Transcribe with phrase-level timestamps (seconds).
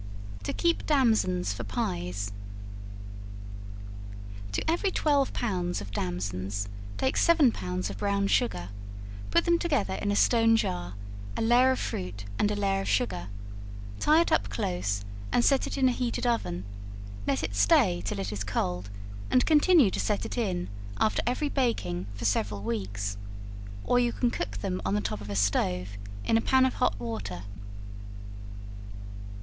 [0.45, 2.31] To keep Damsons for Pies.
[4.53, 8.69] To every twelve pounds of damsons take seven pounds of brown sugar;
[9.29, 10.95] put them together in a stone jar,
[11.37, 13.27] a layer of fruit and a layer of sugar;
[13.99, 16.65] tie it up close, and set it in a heated oven;
[17.27, 18.89] let it stay till it is cold,
[19.29, 20.67] and continue to set it in,
[20.99, 23.17] after every baking, for several weeks;
[23.83, 25.89] or you can cook them on the top of a stove,
[26.25, 27.43] in a pan of hot water.